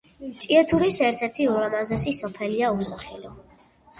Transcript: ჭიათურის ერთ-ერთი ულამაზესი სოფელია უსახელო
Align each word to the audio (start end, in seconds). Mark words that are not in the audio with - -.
ჭიათურის 0.43 0.95
ერთ-ერთი 1.07 1.45
ულამაზესი 1.51 2.15
სოფელია 2.21 2.71
უსახელო 2.79 3.37